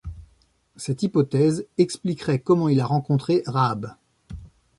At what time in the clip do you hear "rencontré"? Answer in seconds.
2.87-3.43